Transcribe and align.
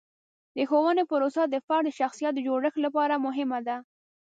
د 0.55 0.57
ښوونې 0.69 1.03
پروسه 1.11 1.43
د 1.47 1.55
فرد 1.67 1.85
د 1.87 1.89
شخصیت 1.99 2.31
د 2.35 2.39
جوړښت 2.47 2.77
لپاره 2.85 3.21
مهمه 3.25 3.59
ده. 3.67 3.77